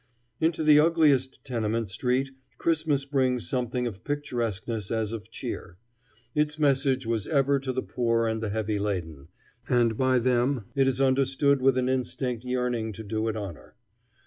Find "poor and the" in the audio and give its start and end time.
7.83-8.49